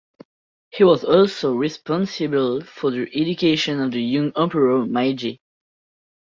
He 0.71 0.83
was 0.83 1.03
also 1.03 1.53
responsible 1.53 2.63
for 2.63 2.89
the 2.89 3.07
education 3.13 3.79
of 3.79 3.91
the 3.91 4.01
young 4.01 4.31
Emperor 4.35 4.83
Meiji. 4.87 5.39